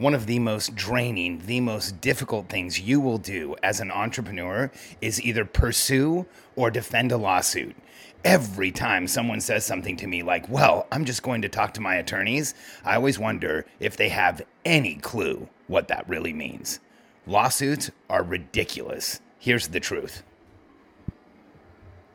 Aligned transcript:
One 0.00 0.14
of 0.14 0.24
the 0.24 0.38
most 0.38 0.74
draining, 0.74 1.42
the 1.44 1.60
most 1.60 2.00
difficult 2.00 2.48
things 2.48 2.80
you 2.80 3.02
will 3.02 3.18
do 3.18 3.54
as 3.62 3.80
an 3.80 3.90
entrepreneur 3.90 4.70
is 5.02 5.20
either 5.20 5.44
pursue 5.44 6.24
or 6.56 6.70
defend 6.70 7.12
a 7.12 7.18
lawsuit. 7.18 7.76
Every 8.24 8.70
time 8.70 9.06
someone 9.06 9.42
says 9.42 9.66
something 9.66 9.98
to 9.98 10.06
me 10.06 10.22
like, 10.22 10.48
well, 10.48 10.86
I'm 10.90 11.04
just 11.04 11.22
going 11.22 11.42
to 11.42 11.50
talk 11.50 11.74
to 11.74 11.82
my 11.82 11.96
attorneys, 11.96 12.54
I 12.82 12.94
always 12.94 13.18
wonder 13.18 13.66
if 13.78 13.98
they 13.98 14.08
have 14.08 14.40
any 14.64 14.94
clue 14.94 15.46
what 15.66 15.88
that 15.88 16.08
really 16.08 16.32
means. 16.32 16.80
Lawsuits 17.26 17.90
are 18.08 18.22
ridiculous. 18.22 19.20
Here's 19.38 19.68
the 19.68 19.80
truth. 19.80 20.22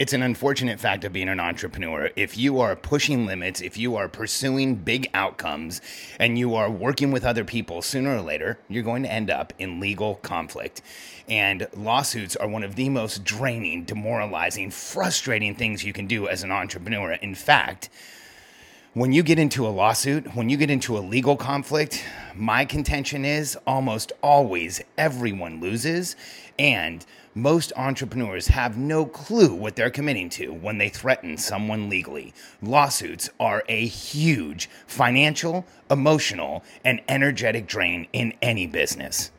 It's 0.00 0.14
an 0.14 0.22
unfortunate 0.22 0.80
fact 0.80 1.04
of 1.04 1.12
being 1.12 1.28
an 1.28 1.40
entrepreneur. 1.40 2.08
If 2.16 2.38
you 2.38 2.58
are 2.60 2.74
pushing 2.74 3.26
limits, 3.26 3.60
if 3.60 3.76
you 3.76 3.96
are 3.96 4.08
pursuing 4.08 4.76
big 4.76 5.10
outcomes, 5.12 5.82
and 6.18 6.38
you 6.38 6.54
are 6.54 6.70
working 6.70 7.12
with 7.12 7.22
other 7.22 7.44
people, 7.44 7.82
sooner 7.82 8.16
or 8.16 8.22
later, 8.22 8.58
you're 8.66 8.82
going 8.82 9.02
to 9.02 9.12
end 9.12 9.28
up 9.28 9.52
in 9.58 9.78
legal 9.78 10.14
conflict. 10.14 10.80
And 11.28 11.68
lawsuits 11.76 12.34
are 12.34 12.48
one 12.48 12.64
of 12.64 12.76
the 12.76 12.88
most 12.88 13.24
draining, 13.24 13.84
demoralizing, 13.84 14.70
frustrating 14.70 15.54
things 15.54 15.84
you 15.84 15.92
can 15.92 16.06
do 16.06 16.28
as 16.28 16.42
an 16.42 16.50
entrepreneur. 16.50 17.12
In 17.12 17.34
fact, 17.34 17.90
when 18.94 19.12
you 19.12 19.22
get 19.22 19.38
into 19.38 19.66
a 19.66 19.68
lawsuit, 19.68 20.34
when 20.34 20.48
you 20.48 20.56
get 20.56 20.70
into 20.70 20.96
a 20.96 21.00
legal 21.00 21.36
conflict, 21.36 22.02
my 22.34 22.64
contention 22.64 23.26
is 23.26 23.54
almost 23.66 24.12
always 24.22 24.80
everyone 24.96 25.60
loses. 25.60 26.16
And 26.58 27.04
most 27.34 27.72
entrepreneurs 27.76 28.48
have 28.48 28.76
no 28.76 29.06
clue 29.06 29.54
what 29.54 29.76
they're 29.76 29.90
committing 29.90 30.28
to 30.30 30.52
when 30.52 30.78
they 30.78 30.88
threaten 30.88 31.36
someone 31.36 31.88
legally. 31.88 32.32
Lawsuits 32.60 33.30
are 33.38 33.62
a 33.68 33.86
huge 33.86 34.68
financial, 34.86 35.64
emotional, 35.90 36.64
and 36.84 37.00
energetic 37.08 37.66
drain 37.66 38.06
in 38.12 38.34
any 38.42 38.66
business. 38.66 39.30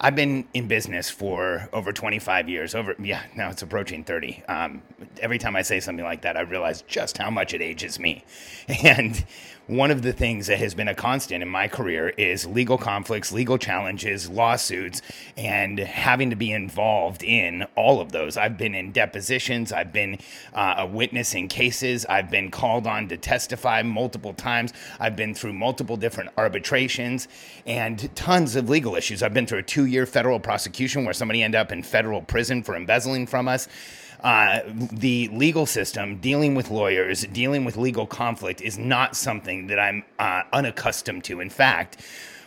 I've 0.00 0.16
been 0.16 0.46
in 0.52 0.68
business 0.68 1.08
for 1.08 1.68
over 1.72 1.92
25 1.92 2.48
years. 2.48 2.74
Over, 2.74 2.94
yeah, 2.98 3.22
now 3.36 3.48
it's 3.50 3.62
approaching 3.62 4.04
30. 4.04 4.42
Um, 4.48 4.82
every 5.20 5.38
time 5.38 5.56
I 5.56 5.62
say 5.62 5.80
something 5.80 6.04
like 6.04 6.22
that, 6.22 6.36
I 6.36 6.42
realize 6.42 6.82
just 6.82 7.16
how 7.16 7.30
much 7.30 7.54
it 7.54 7.62
ages 7.62 7.98
me. 7.98 8.24
And 8.84 9.24
one 9.66 9.90
of 9.90 10.02
the 10.02 10.12
things 10.12 10.46
that 10.48 10.58
has 10.58 10.74
been 10.74 10.88
a 10.88 10.94
constant 10.94 11.42
in 11.42 11.48
my 11.48 11.68
career 11.68 12.10
is 12.10 12.46
legal 12.46 12.76
conflicts, 12.76 13.32
legal 13.32 13.56
challenges, 13.56 14.28
lawsuits, 14.28 15.00
and 15.38 15.78
having 15.78 16.28
to 16.28 16.36
be 16.36 16.52
involved 16.52 17.22
in 17.22 17.64
all 17.74 18.00
of 18.00 18.12
those. 18.12 18.36
I've 18.36 18.58
been 18.58 18.74
in 18.74 18.92
depositions, 18.92 19.72
I've 19.72 19.92
been 19.92 20.18
uh, 20.52 20.74
a 20.78 20.86
witness 20.86 21.34
in 21.34 21.48
cases, 21.48 22.04
I've 22.06 22.30
been 22.30 22.50
called 22.50 22.86
on 22.86 23.08
to 23.08 23.16
testify 23.16 23.82
multiple 23.82 24.34
times, 24.34 24.74
I've 25.00 25.16
been 25.16 25.34
through 25.34 25.54
multiple 25.54 25.96
different 25.96 26.30
arbitrations 26.36 27.26
and 27.64 28.14
tons 28.14 28.56
of 28.56 28.68
legal 28.68 28.96
issues. 28.96 29.22
I've 29.22 29.34
been 29.34 29.46
through 29.46 29.60
a 29.60 29.62
two 29.62 29.86
year 29.86 30.04
federal 30.04 30.40
prosecution 30.40 31.04
where 31.04 31.14
somebody 31.14 31.42
ended 31.42 31.58
up 31.58 31.72
in 31.72 31.82
federal 31.82 32.20
prison 32.20 32.62
for 32.62 32.76
embezzling 32.76 33.26
from 33.26 33.48
us. 33.48 33.66
Uh, 34.24 34.60
the 34.90 35.28
legal 35.28 35.66
system, 35.66 36.16
dealing 36.16 36.54
with 36.54 36.70
lawyers, 36.70 37.26
dealing 37.26 37.62
with 37.62 37.76
legal 37.76 38.06
conflict 38.06 38.62
is 38.62 38.78
not 38.78 39.14
something 39.14 39.66
that 39.66 39.78
I'm 39.78 40.02
uh, 40.18 40.44
unaccustomed 40.50 41.24
to. 41.24 41.40
In 41.40 41.50
fact, 41.50 42.00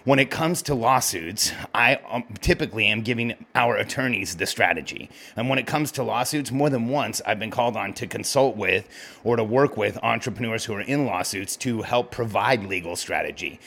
when 0.04 0.18
it 0.18 0.32
comes 0.32 0.64
to 0.64 0.74
lawsuits, 0.74 1.52
I 1.76 2.00
um, 2.10 2.24
typically 2.42 2.88
am 2.88 3.04
giving 3.04 3.36
our 3.54 3.78
attorneys 3.78 4.38
the 4.38 4.48
strategy. 4.48 5.12
And 5.36 5.50
when 5.50 5.60
it 5.60 5.68
comes 5.68 5.92
to 5.94 6.04
lawsuits, 6.04 6.52
more 6.52 6.72
than 6.72 6.88
once 6.88 7.22
I've 7.28 7.38
been 7.38 7.52
called 7.52 7.78
on 7.78 7.94
to 7.94 8.08
consult 8.08 8.58
with 8.58 8.90
or 9.24 9.36
to 9.36 9.44
work 9.44 9.78
with 9.78 10.00
entrepreneurs 10.02 10.66
who 10.66 10.74
are 10.74 10.82
in 10.82 11.06
lawsuits 11.06 11.56
to 11.58 11.84
help 11.84 12.10
provide 12.10 12.66
legal 12.66 12.96
strategy 12.96 13.60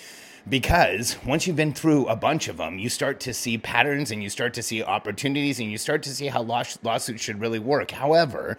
because 0.49 1.17
once 1.25 1.47
you've 1.47 1.57
been 1.57 1.73
through 1.73 2.07
a 2.07 2.17
bunch 2.17 2.49
of 2.49 2.57
them, 2.57 2.79
you 2.79 2.89
start 2.89 3.21
to 3.21 3.35
see 3.35 3.59
patterns 3.59 4.11
and 4.11 4.23
you 4.23 4.31
start 4.31 4.55
to 4.55 4.63
see 4.63 4.83
opportunities 4.83 5.61
and 5.61 5.71
you 5.71 5.79
start 5.79 6.03
to 6.05 6.11
see 6.11 6.27
how 6.27 6.43
lawsuits 6.43 7.23
should 7.23 7.41
really 7.41 7.59
work. 7.59 7.91
However, 7.91 8.59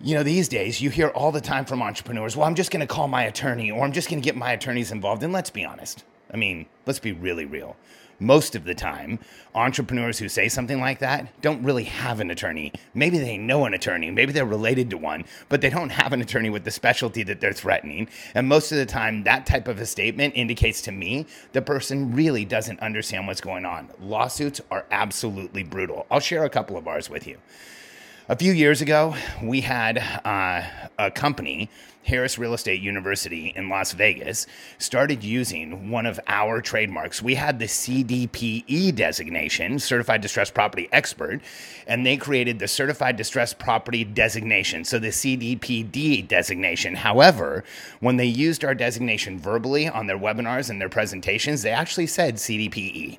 you 0.00 0.14
know, 0.14 0.22
these 0.22 0.48
days 0.48 0.80
you 0.80 0.90
hear 0.90 1.08
all 1.08 1.32
the 1.32 1.40
time 1.40 1.64
from 1.64 1.82
entrepreneurs, 1.82 2.36
well, 2.36 2.46
I'm 2.46 2.54
just 2.54 2.70
going 2.70 2.86
to 2.86 2.86
call 2.86 3.08
my 3.08 3.24
attorney 3.24 3.70
or 3.70 3.84
I'm 3.84 3.92
just 3.92 4.10
going 4.10 4.20
to 4.20 4.24
get 4.24 4.36
my 4.36 4.52
attorneys 4.52 4.92
involved. 4.92 5.22
And 5.22 5.32
let's 5.32 5.50
be 5.50 5.64
honest. 5.64 6.04
I 6.32 6.36
mean, 6.36 6.66
let's 6.86 6.98
be 6.98 7.12
really 7.12 7.44
real 7.44 7.76
most 8.20 8.54
of 8.54 8.64
the 8.64 8.74
time, 8.74 9.18
entrepreneurs 9.54 10.18
who 10.18 10.28
say 10.28 10.48
something 10.48 10.80
like 10.80 10.98
that 10.98 11.40
don't 11.40 11.62
really 11.62 11.84
have 11.84 12.20
an 12.20 12.30
attorney. 12.30 12.72
Maybe 12.94 13.18
they 13.18 13.38
know 13.38 13.64
an 13.64 13.74
attorney, 13.74 14.10
maybe 14.10 14.32
they're 14.32 14.44
related 14.44 14.90
to 14.90 14.98
one, 14.98 15.24
but 15.48 15.60
they 15.60 15.70
don't 15.70 15.90
have 15.90 16.12
an 16.12 16.20
attorney 16.20 16.50
with 16.50 16.64
the 16.64 16.70
specialty 16.70 17.22
that 17.24 17.40
they're 17.40 17.52
threatening. 17.52 18.08
And 18.34 18.48
most 18.48 18.72
of 18.72 18.78
the 18.78 18.86
time, 18.86 19.24
that 19.24 19.46
type 19.46 19.68
of 19.68 19.80
a 19.80 19.86
statement 19.86 20.34
indicates 20.36 20.82
to 20.82 20.92
me 20.92 21.26
the 21.52 21.62
person 21.62 22.14
really 22.14 22.44
doesn't 22.44 22.80
understand 22.80 23.26
what's 23.26 23.40
going 23.40 23.64
on. 23.64 23.88
Lawsuits 24.00 24.60
are 24.70 24.86
absolutely 24.90 25.62
brutal. 25.62 26.06
I'll 26.10 26.20
share 26.20 26.44
a 26.44 26.50
couple 26.50 26.76
of 26.76 26.88
ours 26.88 27.08
with 27.08 27.26
you. 27.26 27.38
A 28.26 28.36
few 28.36 28.54
years 28.54 28.80
ago, 28.80 29.14
we 29.42 29.60
had 29.60 29.98
uh, 29.98 30.62
a 30.98 31.10
company 31.10 31.68
Harris 32.04 32.38
Real 32.38 32.54
Estate 32.54 32.80
University 32.80 33.52
in 33.54 33.68
Las 33.68 33.92
Vegas 33.92 34.46
started 34.78 35.22
using 35.22 35.90
one 35.90 36.06
of 36.06 36.18
our 36.26 36.62
trademarks. 36.62 37.22
We 37.22 37.34
had 37.34 37.58
the 37.58 37.66
CDPE 37.66 38.94
designation, 38.94 39.78
Certified 39.78 40.22
Distressed 40.22 40.54
Property 40.54 40.88
Expert, 40.90 41.42
and 41.86 42.06
they 42.06 42.16
created 42.16 42.58
the 42.58 42.66
Certified 42.66 43.16
Distressed 43.18 43.58
Property 43.58 44.04
designation, 44.04 44.84
so 44.84 44.98
the 44.98 45.08
CDPD 45.08 46.26
designation. 46.26 46.94
However, 46.94 47.62
when 48.00 48.16
they 48.16 48.24
used 48.24 48.64
our 48.64 48.74
designation 48.74 49.38
verbally 49.38 49.86
on 49.86 50.06
their 50.06 50.18
webinars 50.18 50.70
and 50.70 50.80
their 50.80 50.88
presentations, 50.88 51.60
they 51.60 51.72
actually 51.72 52.06
said 52.06 52.36
CDPE. 52.36 53.18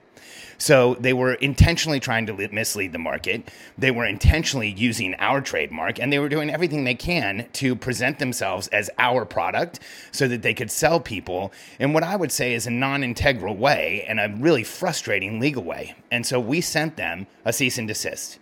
So 0.58 0.96
they 0.96 1.14
were 1.14 1.34
intentionally 1.36 2.00
trying 2.00 2.26
to 2.28 2.34
mislead 2.52 2.94
the 2.94 3.00
market. 3.00 3.50
They 3.78 3.92
were 3.92 4.06
intentionally 4.06 4.70
using 4.70 5.16
our 5.16 5.42
trademark 5.42 6.00
and 6.00 6.12
they 6.12 6.19
were 6.19 6.30
doing 6.30 6.50
everything 6.50 6.84
they 6.84 6.96
can 6.96 7.48
to 7.54 7.75
present 7.75 8.19
themselves 8.19 8.68
as 8.69 8.90
our 8.98 9.25
product 9.25 9.80
so 10.12 10.28
that 10.28 10.42
they 10.42 10.54
could 10.54 10.72
sell 10.72 11.00
people 11.00 11.52
in 11.80 11.94
what 11.94 12.04
I 12.04 12.16
would 12.16 12.31
say 12.31 12.54
is 12.54 12.68
a 12.68 12.72
non 12.72 13.04
integral 13.04 13.56
way 13.56 14.06
and 14.07 14.19
a 14.19 14.34
really 14.38 14.63
frustrating 14.63 15.40
legal 15.40 15.63
way. 15.63 15.96
And 16.12 16.25
so 16.25 16.40
we 16.40 16.62
sent 16.62 16.98
them 16.98 17.28
a 17.44 17.54
cease 17.54 17.78
and 17.78 17.88
desist. 17.88 18.40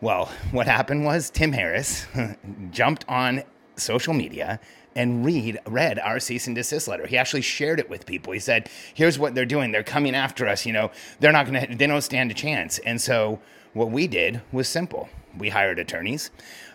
Well, 0.00 0.26
what 0.50 0.66
happened 0.66 1.04
was 1.04 1.30
Tim 1.30 1.52
Harris 1.52 2.06
jumped 2.70 3.04
on 3.08 3.44
social 3.76 4.14
media 4.14 4.60
and 4.94 5.24
read 5.24 5.58
read 5.66 5.98
our 5.98 6.20
cease 6.20 6.46
and 6.46 6.56
desist 6.56 6.88
letter. 6.88 7.06
He 7.06 7.16
actually 7.16 7.42
shared 7.42 7.80
it 7.80 7.88
with 7.90 8.06
people. 8.06 8.32
He 8.32 8.38
said, 8.38 8.68
"Here's 8.94 9.18
what 9.18 9.34
they're 9.34 9.44
doing. 9.46 9.72
They're 9.72 9.82
coming 9.82 10.14
after 10.14 10.46
us. 10.46 10.66
You 10.66 10.72
know, 10.72 10.90
they're 11.20 11.32
not 11.32 11.46
going 11.46 11.66
to. 11.66 11.74
They 11.74 11.86
don't 11.86 12.02
stand 12.02 12.30
a 12.30 12.34
chance." 12.34 12.78
And 12.80 13.00
so 13.00 13.40
what 13.72 13.90
we 13.90 14.06
did 14.06 14.42
was 14.52 14.68
simple. 14.68 15.08
We 15.36 15.48
hired 15.48 15.78
attorneys 15.78 16.30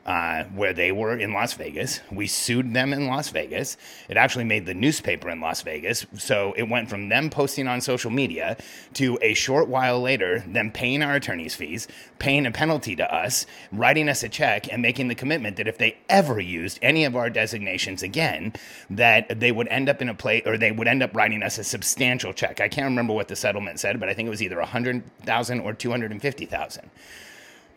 uh, 0.07 0.45
where 0.45 0.71
they 0.71 0.92
were 0.92 1.18
in 1.18 1.33
Las 1.33 1.54
Vegas. 1.54 2.00
We 2.09 2.27
sued 2.27 2.74
them 2.74 2.94
in 2.94 3.07
Las 3.07 3.30
Vegas. 3.30 3.75
It 4.07 4.15
actually 4.15 4.45
made 4.45 4.65
the 4.65 4.74
newspaper 4.74 5.30
in 5.30 5.42
Las 5.42 5.62
Vegas. 5.62 6.06
So 6.18 6.54
it 6.56 6.69
went 6.69 6.89
from 6.89 7.09
them 7.09 7.30
posting 7.30 7.68
on 7.68 7.81
social 7.81 8.09
media 8.09 8.56
to 8.94 9.19
a 9.21 9.33
short 9.33 9.68
while 9.68 10.00
later, 10.00 10.45
them 10.48 10.71
paying 10.71 11.04
our 11.04 11.15
attorney's 11.15 11.56
fees, 11.56 11.89
paying 12.19 12.45
a 12.45 12.51
penalty 12.51 12.95
to 12.95 13.13
us, 13.13 13.45
writing 13.74 14.07
us 14.07 14.24
a 14.24 14.30
check, 14.30 14.71
and 14.71 14.81
making 14.81 15.09
the 15.09 15.15
commitment 15.15 15.57
that 15.57 15.68
if 15.68 15.77
they 15.77 15.98
ever 16.07 16.39
used 16.39 16.80
any 16.81 17.04
of 17.04 17.18
our 17.18 17.30
designations 17.30 18.01
again, 18.01 18.54
that 18.89 19.42
they 19.42 19.51
would 19.51 19.68
end 19.68 19.89
up 19.89 20.01
in 20.01 20.07
a 20.07 20.13
place 20.13 20.44
or 20.45 20.57
they 20.57 20.71
would 20.71 20.88
end 20.88 21.04
up 21.04 21.13
writing 21.13 21.44
us 21.44 21.57
a 21.57 21.63
substantial 21.65 22.31
check. 22.31 22.62
I 22.62 22.69
can't 22.69 22.86
remember 22.86 23.13
what 23.13 23.27
the 23.27 23.36
settlement 23.36 23.80
said, 23.81 24.00
but 24.00 24.07
I 24.07 24.13
think 24.13 24.27
it 24.27 24.30
was 24.30 24.42
either 24.42 24.59
100,000 24.59 25.59
or 25.59 25.74
250,000. 25.74 26.89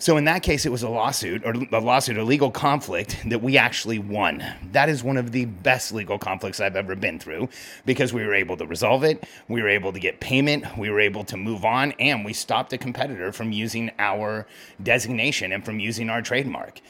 So 0.00 0.17
in 0.17 0.25
that 0.25 0.43
case, 0.43 0.64
it 0.64 0.73
was 0.73 0.82
a 0.82 0.88
lawsuit 0.88 1.44
or 1.44 1.52
a 1.52 1.79
lawsuit, 1.79 2.17
a 2.17 2.25
legal 2.25 2.50
conflict 2.50 3.19
that 3.26 3.43
we 3.43 3.58
actually 3.58 3.99
won. 3.99 4.43
That 4.73 4.88
is 4.88 5.05
one 5.05 5.19
of 5.19 5.31
the 5.31 5.44
best 5.44 5.93
legal 5.93 6.19
conflicts 6.19 6.58
I've 6.58 6.75
ever 6.75 6.97
been 6.97 7.19
through 7.19 7.50
because 7.85 8.11
we 8.11 8.25
were 8.25 8.35
able 8.35 8.56
to 8.56 8.67
resolve 8.67 9.05
it. 9.05 9.25
We 9.49 9.61
were 9.61 9.69
able 9.69 9.93
to 9.93 10.00
get 10.00 10.19
payment. 10.19 10.79
We 10.79 10.88
were 10.88 11.00
able 11.00 11.25
to 11.25 11.37
move 11.37 11.67
on 11.67 11.93
and 12.00 12.25
we 12.25 12.32
stopped 12.32 12.73
a 12.73 12.79
competitor 12.79 13.31
from 13.31 13.52
using 13.52 13.91
our 13.99 14.47
designation 14.82 15.52
and 15.52 15.62
from 15.62 15.79
using 15.79 16.08
our 16.08 16.23
trademark. 16.23 16.81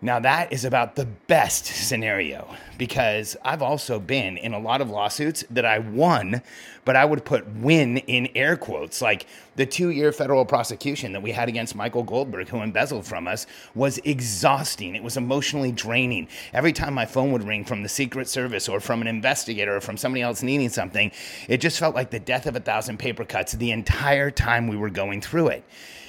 Now, 0.00 0.20
that 0.20 0.52
is 0.52 0.64
about 0.64 0.94
the 0.94 1.06
best 1.06 1.66
scenario 1.66 2.54
because 2.78 3.36
I've 3.44 3.62
also 3.62 3.98
been 3.98 4.36
in 4.36 4.54
a 4.54 4.58
lot 4.60 4.80
of 4.80 4.90
lawsuits 4.90 5.42
that 5.50 5.64
I 5.64 5.80
won, 5.80 6.40
but 6.84 6.94
I 6.94 7.04
would 7.04 7.24
put 7.24 7.44
win 7.56 7.96
in 7.96 8.28
air 8.36 8.56
quotes. 8.56 9.02
Like 9.02 9.26
the 9.56 9.66
two 9.66 9.90
year 9.90 10.12
federal 10.12 10.44
prosecution 10.44 11.12
that 11.14 11.22
we 11.22 11.32
had 11.32 11.48
against 11.48 11.74
Michael 11.74 12.04
Goldberg, 12.04 12.48
who 12.48 12.62
embezzled 12.62 13.06
from 13.06 13.26
us, 13.26 13.48
was 13.74 13.98
exhausting. 14.04 14.94
It 14.94 15.02
was 15.02 15.16
emotionally 15.16 15.72
draining. 15.72 16.28
Every 16.52 16.72
time 16.72 16.94
my 16.94 17.04
phone 17.04 17.32
would 17.32 17.42
ring 17.42 17.64
from 17.64 17.82
the 17.82 17.88
Secret 17.88 18.28
Service 18.28 18.68
or 18.68 18.78
from 18.78 19.00
an 19.00 19.08
investigator 19.08 19.74
or 19.74 19.80
from 19.80 19.96
somebody 19.96 20.22
else 20.22 20.44
needing 20.44 20.68
something, 20.68 21.10
it 21.48 21.56
just 21.56 21.80
felt 21.80 21.96
like 21.96 22.10
the 22.10 22.20
death 22.20 22.46
of 22.46 22.54
a 22.54 22.60
thousand 22.60 23.00
paper 23.00 23.24
cuts 23.24 23.54
the 23.54 23.72
entire 23.72 24.30
time 24.30 24.68
we 24.68 24.76
were 24.76 24.90
going 24.90 25.20
through 25.20 25.48
it. 25.48 25.64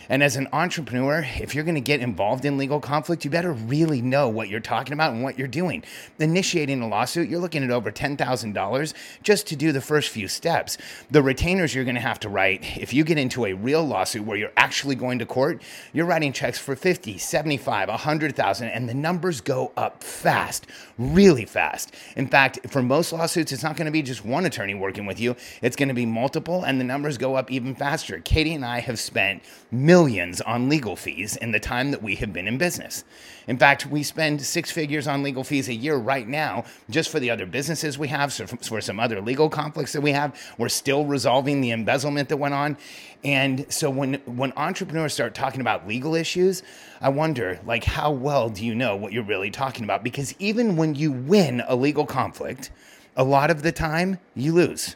And 0.10 0.24
as 0.24 0.36
an 0.36 0.48
entrepreneur, 0.52 1.24
if 1.40 1.54
you're 1.54 1.64
going 1.64 1.76
to 1.76 1.82
get 1.82 2.02
involved 2.02 2.44
in 2.44 2.58
legal 2.58 2.80
conflict, 2.80 3.24
you 3.24 3.30
better 3.30 3.54
really 3.54 4.02
know 4.02 4.28
what 4.28 4.50
you're 4.50 4.60
talking 4.60 4.94
about 4.94 5.14
and 5.14 5.22
what 5.22 5.38
you're 5.38 5.48
doing. 5.48 5.84
Initiating 6.18 6.82
a 6.82 6.88
lawsuit, 6.88 7.30
you're 7.30 7.40
looking 7.40 7.64
at 7.64 7.70
over 7.70 7.92
$10,000 7.92 8.94
just 9.22 9.46
to 9.48 9.56
do 9.56 9.72
the 9.72 9.82
first 9.82 10.10
few 10.10 10.28
steps. 10.28 10.80
The 11.12 11.22
retainers 11.22 11.76
you're 11.76 11.84
going 11.84 11.94
to 11.94 12.02
have 12.02 12.20
to 12.22 12.30
write, 12.30 12.78
if 12.78 12.92
you 12.92 13.04
get 13.04 13.20
into 13.20 13.46
a 13.46 13.54
real 13.54 13.86
lawsuit 13.86 14.26
where 14.26 14.36
you're 14.38 14.52
actually 14.58 14.96
going 14.96 15.20
to 15.20 15.28
court, 15.28 15.62
you're 15.94 16.08
writing 16.08 16.34
checks 16.34 16.58
for 16.58 16.76
50, 16.76 17.20
75, 17.20 17.90
100,000 17.90 18.68
and 18.68 18.90
the 18.90 18.96
numbers 18.96 19.42
go 19.42 19.72
up 19.78 20.04
fast, 20.04 20.66
really 20.98 21.46
fast. 21.46 21.94
In 22.16 22.26
fact, 22.26 22.60
for 22.68 22.82
most 22.82 23.14
lawsuits, 23.14 23.52
it's 23.52 23.64
not 23.64 23.78
going 23.78 23.86
to 23.86 23.92
be 23.92 24.02
just 24.02 24.26
one 24.26 24.48
attorney 24.48 24.74
working 24.74 25.06
with 25.06 25.20
you. 25.20 25.36
It's 25.62 25.76
going 25.76 25.90
to 25.90 25.94
be 25.94 26.08
multiple 26.08 26.64
and 26.64 26.80
the 26.80 26.84
numbers 26.84 27.20
go 27.20 27.36
up 27.36 27.52
even 27.52 27.76
faster. 27.76 28.20
Katie 28.22 28.56
and 28.56 28.66
I 28.66 28.80
have 28.80 29.00
spent 29.00 29.44
millions 29.72 29.99
millions 30.00 30.40
on 30.40 30.69
legal 30.69 30.96
fees 30.96 31.36
in 31.36 31.51
the 31.51 31.60
time 31.60 31.92
that 31.92 32.01
we 32.01 32.16
have 32.16 32.31
been 32.31 32.48
in 32.48 32.57
business. 32.57 33.04
In 33.48 33.57
fact, 33.57 33.86
we 33.86 34.01
spend 34.01 34.42
six 34.42 34.72
figures 34.72 35.07
on 35.10 35.24
legal 35.24 35.44
fees 35.44 35.68
a 35.68 35.74
year 35.74 35.98
right 35.98 36.25
now 36.25 36.63
just 36.90 37.10
for 37.10 37.19
the 37.19 37.30
other 37.30 37.46
businesses 37.46 38.00
we 38.00 38.07
have, 38.07 38.31
so 38.31 38.48
for 38.48 38.80
some 38.80 38.98
other 38.98 39.19
legal 39.19 39.50
conflicts 39.50 39.92
that 39.92 40.00
we 40.00 40.13
have. 40.13 40.40
We're 40.57 40.69
still 40.69 41.04
resolving 41.04 41.60
the 41.60 41.72
embezzlement 41.72 42.30
that 42.30 42.38
went 42.38 42.54
on. 42.54 42.78
And 43.25 43.66
so 43.68 43.90
when 43.90 44.13
when 44.25 44.54
entrepreneurs 44.56 45.13
start 45.13 45.36
talking 45.36 45.60
about 45.60 45.86
legal 45.86 46.16
issues, 46.16 46.63
I 47.02 47.10
wonder 47.10 47.60
like 47.66 47.84
how 47.84 48.12
well 48.12 48.50
do 48.50 48.66
you 48.66 48.75
know 48.75 48.95
what 48.95 49.12
you're 49.12 49.24
really 49.24 49.52
talking 49.52 49.84
about 49.84 50.02
because 50.02 50.34
even 50.40 50.78
when 50.78 50.95
you 50.95 51.12
win 51.12 51.62
a 51.68 51.75
legal 51.75 52.06
conflict, 52.06 52.72
a 53.18 53.24
lot 53.25 53.52
of 53.52 53.63
the 53.63 53.74
time 53.74 54.19
you 54.34 54.54
lose. 54.54 54.95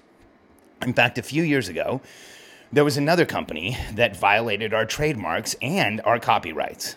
In 0.82 0.94
fact, 0.94 1.18
a 1.18 1.24
few 1.24 1.44
years 1.44 1.68
ago, 1.68 2.00
there 2.74 2.84
was 2.84 2.98
another 2.98 3.24
company 3.24 3.78
that 3.94 4.18
violated 4.18 4.74
our 4.74 4.84
trademarks 4.84 5.56
and 5.62 6.02
our 6.02 6.18
copyrights. 6.18 6.96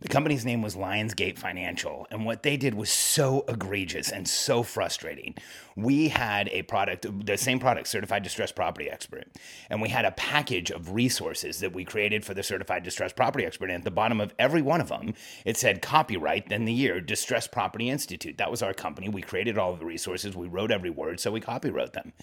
The 0.00 0.08
company's 0.08 0.46
name 0.46 0.62
was 0.62 0.76
Lionsgate 0.76 1.36
Financial, 1.38 2.06
and 2.10 2.24
what 2.24 2.42
they 2.42 2.56
did 2.56 2.72
was 2.72 2.88
so 2.88 3.44
egregious 3.46 4.10
and 4.10 4.26
so 4.26 4.62
frustrating. 4.62 5.34
We 5.76 6.08
had 6.08 6.48
a 6.48 6.62
product, 6.62 7.04
the 7.26 7.36
same 7.36 7.58
product, 7.58 7.88
Certified 7.88 8.22
Distressed 8.22 8.56
Property 8.56 8.88
Expert, 8.88 9.28
and 9.68 9.82
we 9.82 9.90
had 9.90 10.06
a 10.06 10.12
package 10.12 10.70
of 10.70 10.92
resources 10.94 11.60
that 11.60 11.74
we 11.74 11.84
created 11.84 12.24
for 12.24 12.32
the 12.32 12.42
Certified 12.42 12.82
Distressed 12.82 13.14
Property 13.14 13.44
Expert. 13.44 13.68
And 13.68 13.80
at 13.80 13.84
the 13.84 13.90
bottom 13.90 14.22
of 14.22 14.32
every 14.38 14.62
one 14.62 14.80
of 14.80 14.88
them, 14.88 15.12
it 15.44 15.58
said 15.58 15.82
copyright, 15.82 16.48
then 16.48 16.64
the 16.64 16.72
year, 16.72 16.98
Distressed 16.98 17.52
Property 17.52 17.90
Institute. 17.90 18.38
That 18.38 18.50
was 18.50 18.62
our 18.62 18.72
company. 18.72 19.10
We 19.10 19.20
created 19.20 19.58
all 19.58 19.74
of 19.74 19.80
the 19.80 19.84
resources, 19.84 20.34
we 20.34 20.48
wrote 20.48 20.70
every 20.70 20.88
word, 20.88 21.20
so 21.20 21.30
we 21.30 21.42
copywrote 21.42 21.92
them. 21.92 22.14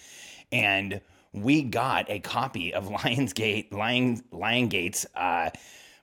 And 0.50 1.00
we 1.32 1.62
got 1.62 2.10
a 2.10 2.20
copy 2.20 2.72
of 2.72 2.84
Lionsgate, 2.88 3.72
Lion, 3.72 4.22
Liongate's 4.32 5.06
uh, 5.14 5.50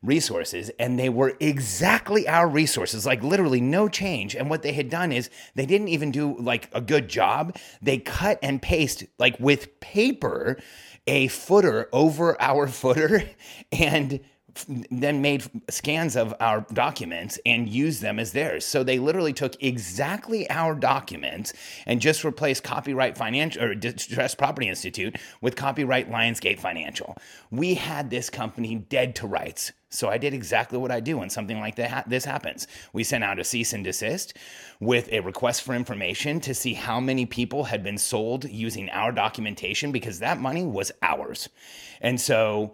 resources, 0.04 0.70
and 0.80 1.00
they 1.00 1.10
were 1.10 1.36
exactly 1.40 2.28
our 2.28 2.48
resources, 2.48 3.06
like 3.06 3.24
literally 3.24 3.62
no 3.62 3.88
change. 3.88 4.36
And 4.36 4.50
what 4.50 4.62
they 4.62 4.74
had 4.74 4.90
done 4.90 5.12
is 5.12 5.30
they 5.56 5.66
didn't 5.66 5.88
even 5.90 6.12
do 6.12 6.38
like 6.38 6.70
a 6.74 6.82
good 6.82 7.08
job. 7.08 7.58
They 7.82 7.98
cut 7.98 8.40
and 8.42 8.62
paste 8.62 9.06
like 9.18 9.40
with 9.40 9.80
paper 9.80 10.58
a 11.08 11.28
footer 11.28 11.90
over 11.94 12.40
our 12.42 12.68
footer 12.82 13.24
and 13.72 14.20
then 14.90 15.22
made 15.22 15.44
scans 15.70 16.16
of 16.16 16.34
our 16.40 16.66
documents 16.74 17.40
and 17.46 17.68
used 17.68 18.02
them 18.02 18.20
as 18.20 18.32
theirs. 18.32 18.66
So 18.66 18.84
they 18.84 19.00
literally 19.00 19.34
took 19.34 19.62
exactly 19.62 20.50
our 20.50 20.76
documents 20.76 21.54
and 21.86 22.02
just 22.02 22.24
replaced 22.24 22.64
Copyright 22.64 23.18
Financial 23.18 23.64
or 23.64 23.76
Distressed 23.76 24.38
Property 24.38 24.70
Institute 24.70 25.18
with 25.42 25.56
Copyright 25.56 26.10
Lionsgate 26.10 26.60
Financial. 26.60 27.18
We 27.52 27.76
had 27.76 28.10
this 28.10 28.30
company 28.30 28.76
dead 28.76 29.16
to 29.16 29.28
rights. 29.28 29.72
So 29.90 30.10
I 30.10 30.18
did 30.18 30.34
exactly 30.34 30.78
what 30.78 30.92
I 30.92 31.00
do 31.00 31.18
when 31.18 31.30
something 31.30 31.60
like 31.60 31.76
that 31.76 32.10
this 32.10 32.26
happens. 32.26 32.68
We 32.92 33.04
sent 33.04 33.24
out 33.24 33.40
a 33.40 33.44
cease 33.44 33.72
and 33.72 33.84
desist 33.84 34.38
with 34.80 35.12
a 35.12 35.22
request 35.22 35.62
for 35.62 35.74
information 35.74 36.40
to 36.42 36.54
see 36.54 36.74
how 36.74 37.00
many 37.00 37.26
people 37.26 37.66
had 37.66 37.84
been 37.84 37.98
sold 37.98 38.46
using 38.46 38.90
our 38.90 39.12
documentation 39.12 39.92
because 39.92 40.20
that 40.20 40.40
money 40.40 40.66
was 40.66 40.92
ours. 41.02 41.50
And 42.02 42.20
so 42.20 42.74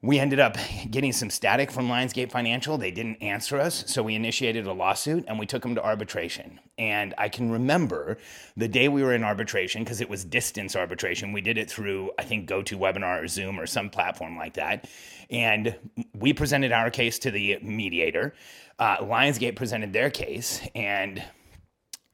we 0.00 0.18
ended 0.18 0.38
up 0.38 0.56
getting 0.90 1.12
some 1.12 1.30
static 1.30 1.70
from 1.70 1.88
Lionsgate 1.88 2.30
Financial. 2.30 2.78
They 2.78 2.90
didn't 2.90 3.20
answer 3.22 3.58
us, 3.58 3.84
so 3.86 4.02
we 4.02 4.14
initiated 4.14 4.66
a 4.66 4.72
lawsuit 4.72 5.24
and 5.26 5.38
we 5.38 5.46
took 5.46 5.62
them 5.62 5.74
to 5.74 5.82
arbitration. 5.82 6.60
And 6.78 7.14
I 7.18 7.28
can 7.28 7.50
remember 7.50 8.18
the 8.56 8.68
day 8.68 8.88
we 8.88 9.02
were 9.02 9.14
in 9.14 9.24
arbitration 9.24 9.82
because 9.82 10.00
it 10.00 10.08
was 10.08 10.24
distance 10.24 10.76
arbitration. 10.76 11.32
We 11.32 11.40
did 11.40 11.58
it 11.58 11.68
through, 11.68 12.12
I 12.18 12.22
think, 12.22 12.48
GoToWebinar 12.48 13.24
or 13.24 13.26
Zoom 13.26 13.58
or 13.58 13.66
some 13.66 13.90
platform 13.90 14.36
like 14.36 14.54
that. 14.54 14.88
And 15.30 15.74
we 16.14 16.32
presented 16.32 16.72
our 16.72 16.90
case 16.90 17.18
to 17.20 17.30
the 17.30 17.58
mediator. 17.60 18.34
Uh, 18.78 18.98
Lionsgate 18.98 19.56
presented 19.56 19.92
their 19.92 20.08
case, 20.08 20.60
and 20.76 21.20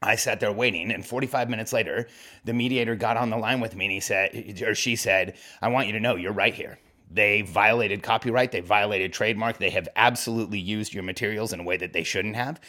I 0.00 0.16
sat 0.16 0.40
there 0.40 0.50
waiting, 0.50 0.90
and 0.90 1.04
45 1.04 1.50
minutes 1.50 1.74
later, 1.74 2.08
the 2.44 2.54
mediator 2.54 2.94
got 2.94 3.18
on 3.18 3.28
the 3.28 3.36
line 3.36 3.60
with 3.60 3.76
me 3.76 3.84
and 3.84 3.92
he 3.92 4.00
said, 4.00 4.62
or 4.66 4.74
she 4.74 4.96
said, 4.96 5.36
I 5.60 5.68
want 5.68 5.86
you 5.88 5.92
to 5.92 6.00
know 6.00 6.16
you're 6.16 6.32
right 6.32 6.54
here. 6.54 6.78
They 7.10 7.42
violated 7.42 8.02
copyright, 8.02 8.52
they 8.52 8.60
violated 8.60 9.12
trademark, 9.12 9.58
they 9.58 9.70
have 9.70 9.88
absolutely 9.94 10.58
used 10.58 10.92
your 10.92 11.02
materials 11.02 11.52
in 11.52 11.60
a 11.60 11.64
way 11.64 11.76
that 11.76 11.92
they 11.92 12.02
shouldn't 12.02 12.36
have. 12.36 12.60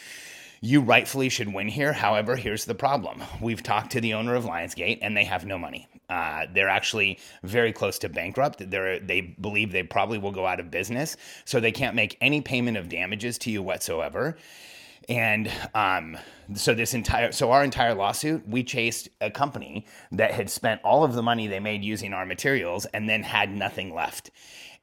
You 0.62 0.82
rightfully 0.82 1.30
should 1.30 1.54
win 1.54 1.68
here. 1.68 1.94
However, 1.94 2.36
here's 2.36 2.66
the 2.66 2.76
problem. 2.76 3.24
We've 3.42 3.62
talked 3.62 3.92
to 3.92 4.02
the 4.02 4.14
owner 4.14 4.36
of 4.36 4.46
Lionsgate 4.46 5.00
and 5.02 5.16
they 5.16 5.26
have 5.26 5.46
no 5.46 5.58
money. 5.58 5.88
Uh, 6.10 6.46
they're 6.54 6.70
actually 6.70 7.20
very 7.44 7.74
close 7.74 8.00
to 8.00 8.10
bankrupt. 8.10 8.70
They're, 8.70 9.00
they 9.00 9.22
believe 9.22 9.72
they 9.72 9.84
probably 9.84 10.18
will 10.18 10.32
go 10.32 10.46
out 10.46 10.60
of 10.60 10.72
business. 10.72 11.18
So 11.46 11.60
they 11.60 11.72
can't 11.72 11.96
make 11.96 12.18
any 12.22 12.42
payment 12.42 12.78
of 12.78 12.90
damages 12.90 13.38
to 13.40 13.52
you 13.52 13.62
whatsoever. 13.62 14.38
And 15.08 15.52
um, 15.74 16.18
so 16.56 16.74
this 16.74 16.94
entire 16.94 17.32
so 17.32 17.52
our 17.52 17.64
entire 17.64 17.94
lawsuit, 17.94 18.48
we 18.48 18.64
chased 18.64 19.10
a 19.22 19.30
company 19.30 19.86
that 20.12 20.32
had 20.32 20.50
spent 20.50 20.82
all 20.84 21.04
of 21.04 21.14
the 21.14 21.22
money 21.22 21.48
they 21.48 21.60
made 21.60 21.84
using 21.84 22.14
our 22.14 22.26
materials 22.26 22.86
and 22.88 23.10
then 23.10 23.24
had 23.24 23.52
nothing 23.52 23.94
left. 23.94 24.32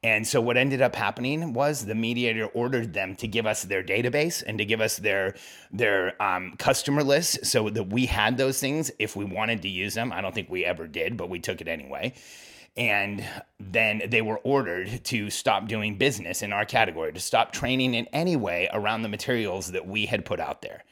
And 0.03 0.27
so 0.27 0.41
what 0.41 0.57
ended 0.57 0.81
up 0.81 0.95
happening 0.95 1.53
was 1.53 1.85
the 1.85 1.95
mediator 1.95 2.47
ordered 2.47 2.93
them 2.93 3.15
to 3.15 3.27
give 3.27 3.45
us 3.45 3.63
their 3.63 3.81
database 3.81 4.43
and 4.45 4.57
to 4.57 4.65
give 4.65 4.81
us 4.81 4.97
their 4.97 5.35
their 5.71 6.21
um, 6.21 6.55
customer 6.57 7.03
list 7.03 7.45
so 7.45 7.69
that 7.69 7.87
we 7.87 8.05
had 8.05 8.37
those 8.37 8.59
things 8.59 8.91
if 8.99 9.15
we 9.15 9.23
wanted 9.23 9.61
to 9.61 9.69
use 9.69 9.93
them. 9.93 10.11
I 10.11 10.21
don't 10.21 10.35
think 10.35 10.49
we 10.49 10.65
ever 10.65 10.87
did, 10.87 11.15
but 11.15 11.29
we 11.29 11.39
took 11.39 11.61
it 11.61 11.67
anyway 11.67 12.13
and 12.75 13.23
then 13.59 14.01
they 14.07 14.21
were 14.21 14.37
ordered 14.39 15.03
to 15.05 15.29
stop 15.29 15.67
doing 15.67 15.97
business 15.97 16.41
in 16.41 16.51
our 16.51 16.65
category, 16.65 17.13
to 17.13 17.19
stop 17.19 17.51
training 17.51 17.93
in 17.93 18.07
any 18.07 18.35
way 18.35 18.67
around 18.73 19.03
the 19.03 19.09
materials 19.09 19.71
that 19.71 19.87
we 19.87 20.05
had 20.05 20.25
put 20.25 20.39
out 20.39 20.61
there. 20.61 20.83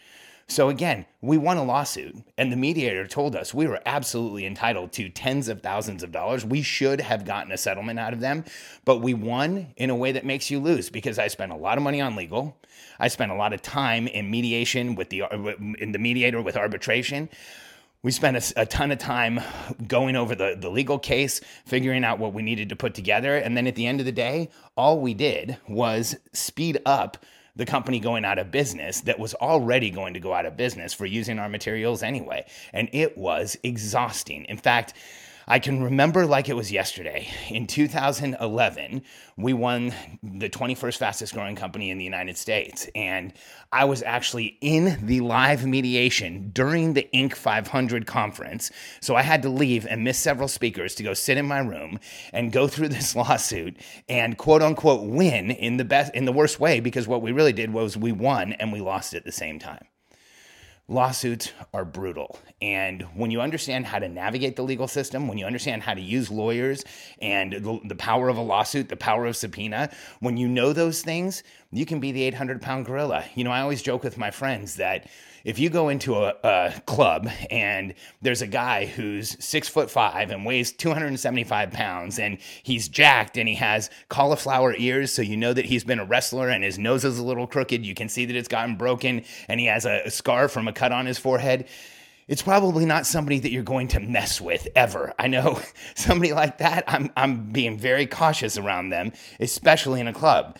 So 0.48 0.68
again, 0.68 1.06
we 1.22 1.38
won 1.38 1.56
a 1.56 1.64
lawsuit, 1.64 2.14
and 2.38 2.52
the 2.52 2.58
mediator 2.58 3.08
told 3.08 3.38
us 3.38 3.54
we 3.54 3.68
were 3.68 3.80
absolutely 3.86 4.46
entitled 4.46 4.92
to 4.94 5.08
tens 5.08 5.48
of 5.48 5.62
thousands 5.62 6.04
of 6.04 6.12
dollars. 6.12 6.46
We 6.46 6.62
should 6.62 7.00
have 7.00 7.24
gotten 7.24 7.54
a 7.54 7.58
settlement 7.58 8.00
out 8.00 8.12
of 8.12 8.20
them, 8.20 8.44
but 8.84 8.98
we 8.98 9.14
won 9.14 9.68
in 9.78 9.90
a 9.90 9.96
way 9.96 10.12
that 10.12 10.26
makes 10.26 10.52
you 10.52 10.60
lose 10.60 10.90
because 10.90 11.18
I 11.18 11.30
spent 11.30 11.54
a 11.54 11.56
lot 11.56 11.78
of 11.78 11.86
money 11.86 12.02
on 12.02 12.18
legal. 12.18 12.58
I 13.00 13.08
spent 13.08 13.32
a 13.32 13.36
lot 13.36 13.54
of 13.54 13.62
time 13.62 14.08
in 14.08 14.30
mediation 14.30 14.96
with 14.96 15.10
the 15.10 15.22
uh, 15.22 15.54
in 15.80 15.94
the 15.94 16.00
mediator 16.00 16.42
with 16.42 16.58
arbitration. 16.58 17.30
We 18.04 18.12
spent 18.12 18.36
a, 18.36 18.62
a, 18.62 18.66
ton 18.66 18.92
of 18.92 18.98
time 18.98 19.42
going 19.88 20.16
over 20.16 20.34
the, 20.34 20.58
the 20.60 20.70
legal 20.70 20.98
case, 20.98 21.40
figuring 21.66 22.04
out 22.04 22.18
what 22.18 22.34
we 22.34 22.42
needed 22.42 22.70
to 22.70 22.76
put 22.76 22.96
together. 22.96 23.38
And 23.38 23.56
then 23.56 23.68
at 23.68 23.76
the 23.76 23.86
end 23.86 24.00
of 24.00 24.08
the 24.08 24.12
day, 24.12 24.50
all 24.76 25.00
we 25.00 25.14
did 25.14 25.58
was 25.68 26.16
speed 26.34 26.80
up 26.84 27.24
the 27.56 27.66
company 27.66 28.00
going 28.00 28.26
out 28.26 28.40
of 28.40 28.50
business 28.50 29.02
that 29.02 29.20
was 29.20 29.36
already 29.36 29.92
going 29.92 30.16
to 30.16 30.20
go 30.20 30.34
out 30.34 30.48
of 30.48 30.58
business 30.58 30.96
for 30.96 31.06
using 31.06 31.38
our 31.38 31.50
materials 31.50 32.02
anyway. 32.02 32.44
And 32.74 32.90
it 32.92 33.20
was 33.20 33.56
exhausting. 33.62 34.46
In 34.46 34.58
fact, 34.58 34.96
I 35.52 35.60
can 35.60 35.84
remember 35.84 36.26
like 36.26 36.48
it 36.48 36.56
was 36.56 36.72
yesterday. 36.72 37.28
In 37.50 37.68
2011, 37.68 39.02
we 39.36 39.52
won 39.52 39.94
the 40.24 40.50
21st 40.50 40.96
fastest 40.96 41.34
growing 41.34 41.58
company 41.58 41.90
in 41.90 41.98
the 41.98 42.06
United 42.06 42.38
States. 42.38 42.88
And 42.96 43.34
I 43.70 43.84
was 43.84 44.02
actually 44.02 44.58
in 44.62 45.06
the 45.06 45.20
live 45.20 45.66
mediation 45.66 46.52
during 46.54 46.94
the 46.94 47.06
Inc. 47.14 47.36
500 47.36 48.08
conference. 48.08 48.72
So 49.02 49.18
I 49.18 49.24
had 49.24 49.42
to 49.42 49.50
leave 49.50 49.86
and 49.86 50.06
miss 50.06 50.18
several 50.18 50.48
speakers 50.48 50.96
to 50.96 51.04
go 51.04 51.14
sit 51.14 51.38
in 51.38 51.48
my 51.48 51.60
room 51.60 52.00
and 52.32 52.54
go 52.54 52.70
through 52.70 52.88
this 52.88 53.14
lawsuit 53.18 53.76
and 54.08 54.38
quote 54.38 54.62
unquote 54.62 55.06
win 55.06 55.52
in 55.52 55.76
the 55.76 55.84
best, 55.84 56.16
in 56.16 56.24
the 56.24 56.32
worst 56.32 56.62
way, 56.62 56.80
because 56.80 57.10
what 57.10 57.22
we 57.22 57.34
really 57.34 57.52
did 57.52 57.74
was 57.74 57.98
we 57.98 58.14
won 58.14 58.54
and 58.54 58.72
we 58.72 58.80
lost 58.80 59.14
at 59.14 59.26
the 59.26 59.34
same 59.34 59.60
time 59.60 59.86
lawsuits 60.92 61.54
are 61.74 61.86
brutal. 61.86 62.38
And 62.62 63.04
when 63.16 63.32
you 63.32 63.40
understand 63.40 63.86
how 63.86 64.00
to 64.00 64.10
navigate 64.10 64.58
the 64.58 64.64
legal 64.64 64.90
system, 64.90 65.28
when 65.28 65.38
you 65.38 65.46
understand 65.46 65.82
how 65.84 65.94
to 65.94 66.02
use 66.02 66.30
lawyers 66.30 66.84
and 67.22 67.54
the, 67.54 67.80
the, 67.86 67.96
power 67.96 68.28
of 68.28 68.38
a 68.38 68.42
lawsuit, 68.42 68.90
the 68.90 68.98
power 68.98 69.26
of 69.26 69.38
subpoena, 69.38 69.90
when 70.20 70.36
you 70.36 70.50
know 70.50 70.74
those 70.74 71.02
things, 71.02 71.44
you 71.72 71.86
can 71.86 72.02
be 72.02 72.12
the 72.12 72.24
800 72.24 72.62
pound 72.62 72.86
gorilla. 72.86 73.24
You 73.36 73.46
know, 73.46 73.52
I 73.52 73.62
always 73.62 73.82
joke 73.82 74.04
with 74.04 74.18
my 74.18 74.32
friends 74.32 74.76
that 74.76 75.08
if 75.44 75.60
you 75.60 75.70
go 75.70 75.90
into 75.90 76.16
a, 76.16 76.36
a, 76.44 76.82
club 76.86 77.28
and 77.50 77.94
there's 78.22 78.42
a 78.42 78.48
guy 78.48 78.86
who's 78.86 79.44
six 79.44 79.68
foot 79.68 79.90
five 79.90 80.32
and 80.32 80.46
weighs 80.46 80.72
275 80.72 81.72
pounds 81.72 82.20
and 82.20 82.38
he's 82.64 82.88
jacked 82.88 83.38
and 83.38 83.48
he 83.48 83.56
has 83.56 83.90
cauliflower 84.10 84.76
ears, 84.78 85.12
so 85.12 85.22
you 85.22 85.38
know 85.38 85.54
that 85.54 85.66
he's 85.66 85.84
been 85.84 86.00
a 86.00 86.06
wrestler 86.06 86.50
and 86.50 86.64
his 86.64 86.78
nose 86.78 87.06
is 87.06 87.18
a 87.18 87.24
little 87.24 87.48
crooked, 87.48 87.86
you 87.86 87.96
can 87.96 88.10
see 88.10 88.26
that 88.26 88.36
it's 88.36 88.48
gotten 88.48 88.76
broken, 88.76 89.24
and 89.48 89.60
he 89.60 89.66
has 89.66 89.86
a, 89.86 90.02
a 90.06 90.12
scar 90.12 90.48
from 90.48 90.68
a 90.68 90.74
cut 90.74 90.92
on 90.92 91.06
his 91.06 91.18
forehead 91.18 91.68
it's 92.28 92.42
probably 92.42 92.86
not 92.86 93.06
somebody 93.06 93.40
that 93.40 93.52
you're 93.52 93.62
going 93.62 93.90
to 93.90 94.00
mess 94.00 94.40
with 94.40 94.66
ever. 94.74 95.14
I 95.20 95.28
know 95.28 95.60
somebody 95.96 96.32
like 96.32 96.60
that, 96.60 96.86
I'm, 96.88 97.12
I'm 97.18 97.52
being 97.52 97.78
very 97.78 98.06
cautious 98.06 98.58
around 98.58 98.90
them, 98.90 99.12
especially 99.42 100.00
in 100.00 100.08
a 100.08 100.14
club. 100.14 100.58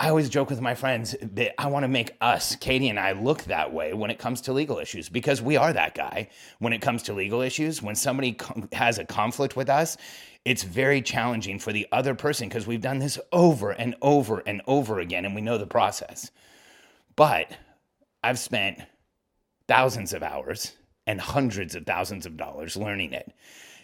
I 0.00 0.10
always 0.10 0.28
joke 0.28 0.48
with 0.48 0.60
my 0.60 0.76
friends 0.76 1.16
that 1.20 1.60
I 1.60 1.66
want 1.66 1.82
to 1.82 1.88
make 1.88 2.12
us, 2.20 2.54
Katie 2.54 2.88
and 2.88 3.00
I, 3.00 3.12
look 3.12 3.42
that 3.44 3.72
way 3.72 3.94
when 3.94 4.12
it 4.12 4.18
comes 4.20 4.40
to 4.42 4.52
legal 4.52 4.78
issues 4.78 5.08
because 5.08 5.42
we 5.42 5.56
are 5.56 5.72
that 5.72 5.96
guy 5.96 6.28
when 6.60 6.72
it 6.72 6.80
comes 6.80 7.02
to 7.04 7.12
legal 7.12 7.40
issues. 7.40 7.82
When 7.82 7.96
somebody 7.96 8.38
has 8.72 8.98
a 8.98 9.04
conflict 9.04 9.56
with 9.56 9.68
us, 9.68 9.96
it's 10.44 10.62
very 10.62 11.02
challenging 11.02 11.58
for 11.58 11.72
the 11.72 11.88
other 11.90 12.14
person 12.14 12.48
because 12.48 12.64
we've 12.64 12.80
done 12.80 13.00
this 13.00 13.18
over 13.32 13.72
and 13.72 13.96
over 14.00 14.40
and 14.46 14.62
over 14.68 15.00
again 15.00 15.24
and 15.24 15.34
we 15.34 15.40
know 15.40 15.58
the 15.58 15.66
process. 15.66 16.30
But 17.16 17.50
I've 18.22 18.38
spent 18.38 18.80
thousands 19.66 20.12
of 20.12 20.22
hours 20.22 20.76
and 21.08 21.20
hundreds 21.20 21.74
of 21.74 21.86
thousands 21.86 22.24
of 22.24 22.36
dollars 22.36 22.76
learning 22.76 23.14
it. 23.14 23.32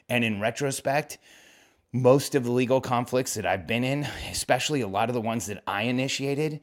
And 0.08 0.24
in 0.24 0.40
retrospect, 0.40 1.18
most 1.94 2.34
of 2.34 2.42
the 2.42 2.50
legal 2.50 2.80
conflicts 2.80 3.34
that 3.34 3.46
I've 3.46 3.68
been 3.68 3.84
in, 3.84 4.02
especially 4.28 4.80
a 4.80 4.88
lot 4.88 5.08
of 5.08 5.14
the 5.14 5.20
ones 5.20 5.46
that 5.46 5.62
I 5.64 5.82
initiated, 5.82 6.58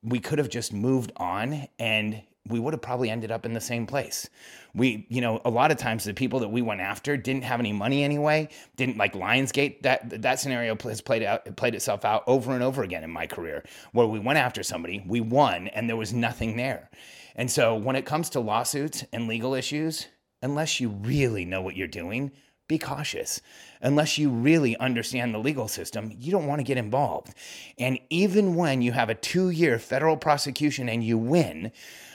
we 0.00 0.20
could 0.20 0.38
have 0.38 0.48
just 0.48 0.72
moved 0.72 1.10
on 1.16 1.66
and 1.80 2.22
we 2.48 2.60
would 2.60 2.72
have 2.72 2.80
probably 2.80 3.10
ended 3.10 3.32
up 3.32 3.44
in 3.44 3.52
the 3.52 3.60
same 3.60 3.84
place. 3.84 4.30
We, 4.72 5.06
you 5.08 5.20
know, 5.20 5.40
a 5.44 5.50
lot 5.50 5.72
of 5.72 5.76
times 5.76 6.04
the 6.04 6.14
people 6.14 6.38
that 6.38 6.50
we 6.50 6.62
went 6.62 6.80
after 6.80 7.16
didn't 7.16 7.42
have 7.42 7.58
any 7.58 7.72
money 7.72 8.04
anyway, 8.04 8.48
didn't 8.76 8.96
like 8.96 9.14
Lionsgate. 9.14 9.82
That 9.82 10.22
that 10.22 10.38
scenario 10.38 10.76
has 10.84 11.00
played 11.00 11.24
out 11.24 11.56
played 11.56 11.74
itself 11.74 12.04
out 12.04 12.22
over 12.28 12.52
and 12.52 12.62
over 12.62 12.84
again 12.84 13.02
in 13.02 13.10
my 13.10 13.26
career, 13.26 13.64
where 13.90 14.06
we 14.06 14.20
went 14.20 14.38
after 14.38 14.62
somebody, 14.62 15.02
we 15.04 15.20
won, 15.20 15.66
and 15.68 15.88
there 15.88 15.96
was 15.96 16.12
nothing 16.12 16.56
there. 16.56 16.88
And 17.34 17.50
so 17.50 17.74
when 17.74 17.96
it 17.96 18.06
comes 18.06 18.30
to 18.30 18.40
lawsuits 18.40 19.04
and 19.12 19.26
legal 19.26 19.54
issues, 19.54 20.06
unless 20.42 20.80
you 20.80 20.90
really 20.90 21.44
know 21.44 21.60
what 21.60 21.76
you're 21.76 21.88
doing, 21.88 22.30
be 22.70 22.78
cautious. 22.78 23.42
Unless 23.82 24.16
you 24.16 24.30
really 24.30 24.76
understand 24.76 25.34
the 25.34 25.38
legal 25.38 25.66
system, 25.66 26.14
you 26.16 26.30
don't 26.30 26.46
want 26.46 26.60
to 26.60 26.64
get 26.64 26.78
involved. 26.78 27.34
And 27.78 27.98
even 28.08 28.54
when 28.54 28.80
you 28.80 28.92
have 28.92 29.10
a 29.10 29.14
two 29.14 29.50
year 29.50 29.78
federal 29.78 30.16
prosecution 30.16 30.88
and 30.88 31.02
you 31.02 31.18
win, 31.18 31.72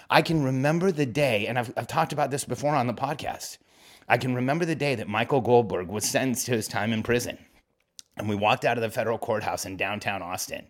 I 0.09 0.21
can 0.21 0.43
remember 0.43 0.91
the 0.91 1.05
day, 1.05 1.45
and 1.47 1.59
I've, 1.59 1.74
I've 1.75 1.88
talked 1.88 2.13
about 2.13 2.31
this 2.31 2.45
before 2.45 2.74
on 2.74 2.88
the 2.88 2.93
podcast. 2.93 3.57
I 4.07 4.17
can 4.17 4.33
remember 4.33 4.63
the 4.63 4.75
day 4.75 4.95
that 4.95 5.09
Michael 5.09 5.41
Goldberg 5.41 5.89
was 5.89 6.05
sentenced 6.05 6.45
to 6.45 6.53
his 6.53 6.67
time 6.67 6.93
in 6.93 7.03
prison. 7.03 7.38
And 8.15 8.29
we 8.29 8.35
walked 8.35 8.63
out 8.63 8.77
of 8.77 8.81
the 8.81 8.89
federal 8.89 9.17
courthouse 9.17 9.65
in 9.65 9.75
downtown 9.75 10.21
Austin. 10.21 10.67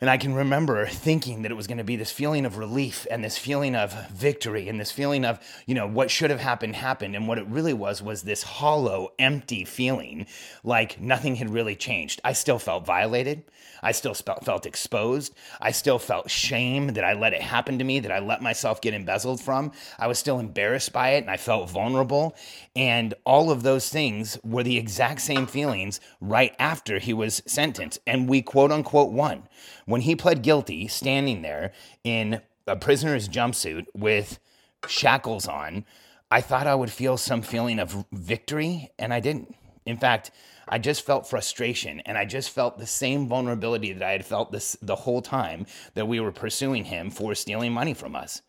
And 0.00 0.08
I 0.08 0.16
can 0.16 0.32
remember 0.32 0.86
thinking 0.86 1.42
that 1.42 1.52
it 1.52 1.56
was 1.56 1.66
going 1.66 1.76
to 1.76 1.84
be 1.84 1.96
this 1.96 2.10
feeling 2.10 2.46
of 2.46 2.56
relief 2.56 3.06
and 3.10 3.22
this 3.22 3.36
feeling 3.36 3.76
of 3.76 4.08
victory 4.08 4.66
and 4.66 4.80
this 4.80 4.90
feeling 4.90 5.26
of, 5.26 5.38
you 5.66 5.74
know, 5.74 5.86
what 5.86 6.10
should 6.10 6.30
have 6.30 6.40
happened 6.40 6.76
happened. 6.76 7.14
And 7.14 7.28
what 7.28 7.36
it 7.36 7.46
really 7.48 7.74
was 7.74 8.00
was 8.00 8.22
this 8.22 8.42
hollow, 8.42 9.12
empty 9.18 9.62
feeling 9.66 10.26
like 10.64 10.98
nothing 10.98 11.34
had 11.34 11.50
really 11.50 11.76
changed. 11.76 12.18
I 12.24 12.32
still 12.32 12.58
felt 12.58 12.86
violated. 12.86 13.44
I 13.82 13.92
still 13.92 14.14
felt 14.14 14.64
exposed. 14.64 15.34
I 15.60 15.70
still 15.72 15.98
felt 15.98 16.30
shame 16.30 16.88
that 16.94 17.04
I 17.04 17.12
let 17.12 17.34
it 17.34 17.42
happen 17.42 17.78
to 17.78 17.84
me, 17.84 18.00
that 18.00 18.12
I 18.12 18.20
let 18.20 18.40
myself 18.40 18.80
get 18.80 18.94
embezzled 18.94 19.42
from. 19.42 19.72
I 19.98 20.06
was 20.06 20.18
still 20.18 20.38
embarrassed 20.38 20.94
by 20.94 21.10
it 21.10 21.18
and 21.18 21.30
I 21.30 21.36
felt 21.36 21.68
vulnerable. 21.68 22.36
And 22.74 23.12
all 23.24 23.50
of 23.50 23.62
those 23.62 23.90
things 23.90 24.38
were 24.42 24.62
the 24.62 24.78
exact 24.78 25.20
same 25.20 25.46
feelings 25.46 26.00
right 26.22 26.54
after 26.58 26.98
he 26.98 27.12
was 27.12 27.42
sentenced. 27.46 28.00
And 28.06 28.30
we 28.30 28.40
quote 28.40 28.72
unquote 28.72 29.12
won. 29.12 29.46
When 29.90 30.02
he 30.02 30.14
pled 30.14 30.42
guilty, 30.42 30.86
standing 30.86 31.42
there 31.42 31.72
in 32.04 32.42
a 32.64 32.76
prisoner's 32.76 33.28
jumpsuit 33.28 33.86
with 33.92 34.38
shackles 34.86 35.48
on, 35.48 35.84
I 36.30 36.40
thought 36.42 36.68
I 36.68 36.76
would 36.76 36.92
feel 36.92 37.16
some 37.16 37.42
feeling 37.42 37.80
of 37.80 38.06
victory, 38.12 38.92
and 39.00 39.12
I 39.12 39.18
didn't. 39.18 39.52
In 39.84 39.96
fact, 39.96 40.30
I 40.68 40.78
just 40.78 41.04
felt 41.04 41.28
frustration 41.28 41.98
and 42.06 42.16
I 42.16 42.24
just 42.24 42.50
felt 42.50 42.78
the 42.78 42.86
same 42.86 43.26
vulnerability 43.26 43.92
that 43.92 44.06
I 44.06 44.12
had 44.12 44.24
felt 44.24 44.52
this 44.52 44.76
the 44.80 44.94
whole 44.94 45.22
time 45.22 45.66
that 45.94 46.06
we 46.06 46.20
were 46.20 46.30
pursuing 46.30 46.84
him 46.84 47.10
for 47.10 47.34
stealing 47.34 47.72
money 47.72 47.92
from 47.92 48.14
us. 48.14 48.42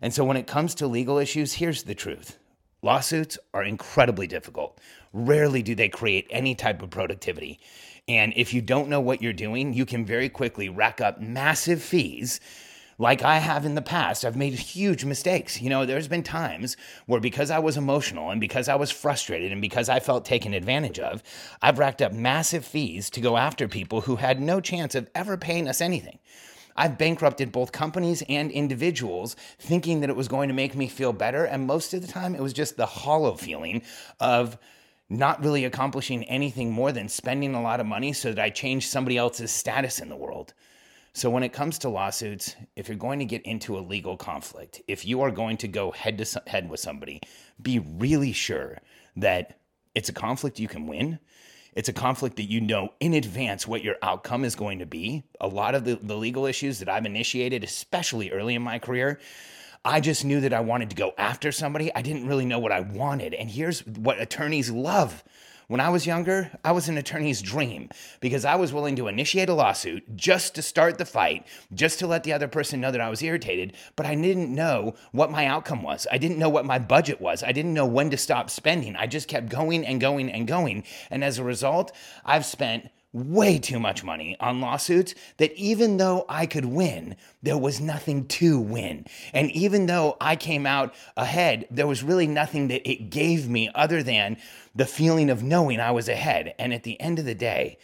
And 0.00 0.14
so 0.14 0.24
when 0.24 0.38
it 0.38 0.46
comes 0.46 0.74
to 0.76 0.86
legal 0.86 1.18
issues, 1.18 1.52
here's 1.52 1.82
the 1.82 1.94
truth. 1.94 2.38
Lawsuits 2.80 3.38
are 3.52 3.64
incredibly 3.64 4.26
difficult. 4.26 4.80
Rarely 5.12 5.62
do 5.62 5.74
they 5.74 5.90
create 5.90 6.26
any 6.30 6.54
type 6.54 6.80
of 6.80 6.88
productivity. 6.88 7.60
And 8.08 8.32
if 8.36 8.54
you 8.54 8.62
don't 8.62 8.88
know 8.88 9.00
what 9.00 9.22
you're 9.22 9.32
doing, 9.32 9.74
you 9.74 9.84
can 9.86 10.04
very 10.04 10.28
quickly 10.28 10.68
rack 10.68 11.00
up 11.00 11.20
massive 11.20 11.82
fees 11.82 12.40
like 13.00 13.22
I 13.22 13.38
have 13.38 13.64
in 13.64 13.76
the 13.76 13.82
past, 13.82 14.24
I've 14.24 14.36
made 14.36 14.54
huge 14.54 15.04
mistakes. 15.04 15.62
You 15.62 15.70
know, 15.70 15.86
there's 15.86 16.08
been 16.08 16.24
times 16.24 16.76
where 17.06 17.20
because 17.20 17.50
I 17.50 17.60
was 17.60 17.76
emotional 17.76 18.30
and 18.30 18.40
because 18.40 18.68
I 18.68 18.74
was 18.74 18.90
frustrated 18.90 19.52
and 19.52 19.60
because 19.60 19.88
I 19.88 20.00
felt 20.00 20.24
taken 20.24 20.52
advantage 20.52 20.98
of, 20.98 21.22
I've 21.62 21.78
racked 21.78 22.02
up 22.02 22.12
massive 22.12 22.64
fees 22.64 23.08
to 23.10 23.20
go 23.20 23.36
after 23.36 23.68
people 23.68 24.00
who 24.00 24.16
had 24.16 24.40
no 24.40 24.60
chance 24.60 24.96
of 24.96 25.08
ever 25.14 25.36
paying 25.36 25.68
us 25.68 25.80
anything. 25.80 26.18
I've 26.76 26.98
bankrupted 26.98 27.52
both 27.52 27.70
companies 27.72 28.22
and 28.28 28.50
individuals 28.50 29.36
thinking 29.58 30.00
that 30.00 30.10
it 30.10 30.16
was 30.16 30.28
going 30.28 30.48
to 30.48 30.54
make 30.54 30.74
me 30.74 30.88
feel 30.88 31.12
better. 31.12 31.44
And 31.44 31.66
most 31.66 31.94
of 31.94 32.02
the 32.02 32.08
time, 32.08 32.34
it 32.34 32.42
was 32.42 32.52
just 32.52 32.76
the 32.76 32.86
hollow 32.86 33.36
feeling 33.36 33.82
of, 34.20 34.58
not 35.10 35.42
really 35.42 35.64
accomplishing 35.64 36.24
anything 36.24 36.70
more 36.70 36.92
than 36.92 37.08
spending 37.08 37.54
a 37.54 37.62
lot 37.62 37.80
of 37.80 37.86
money 37.86 38.12
so 38.12 38.32
that 38.32 38.42
I 38.42 38.50
change 38.50 38.86
somebody 38.86 39.16
else's 39.16 39.50
status 39.50 40.00
in 40.00 40.08
the 40.08 40.16
world. 40.16 40.54
So, 41.14 41.30
when 41.30 41.42
it 41.42 41.52
comes 41.52 41.78
to 41.78 41.88
lawsuits, 41.88 42.54
if 42.76 42.88
you're 42.88 42.96
going 42.96 43.18
to 43.18 43.24
get 43.24 43.42
into 43.42 43.78
a 43.78 43.80
legal 43.80 44.16
conflict, 44.16 44.82
if 44.86 45.04
you 45.04 45.22
are 45.22 45.30
going 45.30 45.56
to 45.58 45.68
go 45.68 45.90
head 45.90 46.18
to 46.18 46.42
head 46.46 46.68
with 46.68 46.80
somebody, 46.80 47.20
be 47.60 47.78
really 47.78 48.32
sure 48.32 48.78
that 49.16 49.58
it's 49.94 50.10
a 50.10 50.12
conflict 50.12 50.60
you 50.60 50.68
can 50.68 50.86
win. 50.86 51.18
It's 51.74 51.88
a 51.88 51.92
conflict 51.92 52.36
that 52.36 52.50
you 52.50 52.60
know 52.60 52.92
in 53.00 53.14
advance 53.14 53.66
what 53.66 53.82
your 53.82 53.96
outcome 54.02 54.44
is 54.44 54.54
going 54.54 54.78
to 54.80 54.86
be. 54.86 55.24
A 55.40 55.48
lot 55.48 55.74
of 55.74 55.84
the, 55.84 55.98
the 56.00 56.16
legal 56.16 56.46
issues 56.46 56.78
that 56.80 56.88
I've 56.88 57.06
initiated, 57.06 57.64
especially 57.64 58.30
early 58.30 58.54
in 58.54 58.62
my 58.62 58.78
career, 58.78 59.18
I 59.84 60.00
just 60.00 60.24
knew 60.24 60.40
that 60.40 60.52
I 60.52 60.60
wanted 60.60 60.90
to 60.90 60.96
go 60.96 61.12
after 61.16 61.52
somebody. 61.52 61.94
I 61.94 62.02
didn't 62.02 62.26
really 62.26 62.44
know 62.44 62.58
what 62.58 62.72
I 62.72 62.80
wanted. 62.80 63.34
And 63.34 63.50
here's 63.50 63.86
what 63.86 64.20
attorneys 64.20 64.70
love 64.70 65.24
When 65.68 65.80
I 65.80 65.90
was 65.90 66.06
younger, 66.06 66.50
I 66.64 66.72
was 66.72 66.88
an 66.88 66.96
attorney's 66.96 67.42
dream 67.42 67.90
because 68.20 68.46
I 68.46 68.54
was 68.56 68.72
willing 68.72 68.96
to 68.96 69.06
initiate 69.06 69.50
a 69.50 69.54
lawsuit 69.54 70.16
just 70.16 70.54
to 70.54 70.62
start 70.62 70.96
the 70.96 71.04
fight, 71.04 71.46
just 71.74 71.98
to 71.98 72.06
let 72.06 72.24
the 72.24 72.32
other 72.32 72.48
person 72.48 72.80
know 72.80 72.90
that 72.90 73.02
I 73.02 73.10
was 73.10 73.22
irritated, 73.22 73.74
but 73.94 74.06
I 74.06 74.14
didn't 74.14 74.54
know 74.54 74.94
what 75.12 75.30
my 75.30 75.44
outcome 75.44 75.82
was. 75.82 76.06
I 76.10 76.16
didn't 76.16 76.38
know 76.38 76.48
what 76.48 76.64
my 76.64 76.78
budget 76.78 77.20
was. 77.20 77.42
I 77.42 77.52
didn't 77.52 77.74
know 77.74 77.84
when 77.84 78.08
to 78.08 78.16
stop 78.16 78.48
spending. 78.48 78.96
I 78.96 79.06
just 79.06 79.28
kept 79.28 79.50
going 79.50 79.84
and 79.84 80.00
going 80.00 80.32
and 80.32 80.48
going. 80.48 80.84
And 81.10 81.22
as 81.22 81.38
a 81.38 81.44
result, 81.44 81.92
I've 82.24 82.46
spent 82.46 82.88
way 83.12 83.58
too 83.58 83.78
much 83.80 84.04
money 84.04 84.36
on 84.38 84.60
lawsuits 84.60 85.14
that 85.38 85.52
even 85.54 85.96
though 85.96 86.26
I 86.28 86.46
could 86.46 86.66
win, 86.66 87.16
there 87.42 87.56
was 87.56 87.80
nothing 87.80 88.26
to 88.26 88.60
win. 88.60 89.06
And 89.32 89.50
even 89.52 89.86
though 89.86 90.16
I 90.20 90.36
came 90.36 90.66
out 90.66 90.94
ahead, 91.16 91.66
there 91.70 91.86
was 91.86 92.02
really 92.02 92.26
nothing 92.26 92.68
that 92.68 92.88
it 92.88 93.10
gave 93.10 93.48
me 93.48 93.70
other 93.74 94.02
than 94.02 94.36
the 94.74 94.86
feeling 94.86 95.30
of 95.30 95.42
knowing 95.42 95.80
I 95.80 95.90
was 95.90 96.08
ahead. 96.08 96.54
And 96.58 96.74
at 96.74 96.82
the 96.82 97.00
end 97.00 97.18
of 97.18 97.24
the 97.24 97.34
day, 97.34 97.78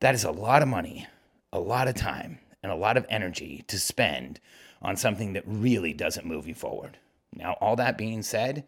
that 0.00 0.14
is 0.14 0.24
a 0.24 0.30
lot 0.30 0.62
of 0.62 0.68
money, 0.68 1.06
a 1.52 1.58
lot 1.58 1.88
of 1.88 1.94
time, 1.94 2.38
and 2.62 2.70
a 2.70 2.76
lot 2.76 2.96
of 2.96 3.06
energy 3.08 3.64
to 3.66 3.78
spend 3.78 4.40
on 4.82 4.96
something 4.96 5.32
that 5.32 5.44
really 5.46 5.92
doesn't 5.92 6.26
move 6.26 6.46
you 6.46 6.54
forward. 6.54 6.98
Now, 7.34 7.54
all 7.60 7.76
that 7.76 7.98
being 7.98 8.22
said, 8.22 8.66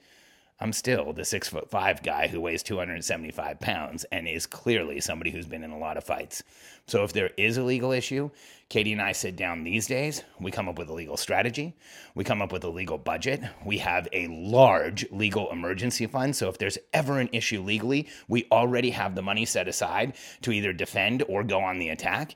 I'm 0.61 0.73
still 0.73 1.13
the 1.13 1.25
six 1.25 1.49
foot 1.49 1.71
five 1.71 2.03
guy 2.03 2.27
who 2.27 2.41
weighs 2.41 2.65
275 2.65 3.61
pounds 3.61 4.05
and 4.11 4.27
is 4.27 4.45
clearly 4.45 5.01
somebody 5.01 5.31
who's 5.31 5.47
been 5.47 5.63
in 5.63 5.71
a 5.71 5.79
lot 5.79 5.97
of 5.97 6.03
fights. 6.03 6.43
So 6.87 7.05
if 7.05 7.13
there 7.13 7.31
is 7.37 7.59
a 7.59 7.63
legal 7.63 7.93
issue, 7.93 8.31
Katie 8.69 8.93
and 8.93 9.01
I 9.01 9.13
sit 9.13 9.37
down 9.37 9.63
these 9.63 9.87
days. 9.87 10.25
We 10.41 10.51
come 10.51 10.69
up 10.69 10.77
with 10.77 10.89
a 10.89 10.93
legal 10.93 11.17
strategy. 11.17 11.77
We 12.17 12.25
come 12.25 12.43
up 12.43 12.51
with 12.51 12.65
a 12.65 12.69
legal 12.69 12.99
budget. 12.99 13.41
We 13.65 13.79
have 13.79 14.09
a 14.13 14.27
large 14.29 15.07
legal 15.13 15.49
emergency 15.53 16.07
fund. 16.07 16.35
So 16.35 16.49
if 16.49 16.59
there's 16.59 16.79
ever 16.93 17.21
an 17.21 17.29
issue 17.33 17.63
legally, 17.63 18.09
we 18.27 18.49
already 18.51 18.91
have 18.91 19.15
the 19.15 19.23
money 19.23 19.45
set 19.45 19.69
aside 19.69 20.17
to 20.43 20.51
either 20.51 20.73
defend 20.73 21.23
or 21.29 21.45
go 21.45 21.61
on 21.61 21.79
the 21.79 21.91
attack 21.91 22.35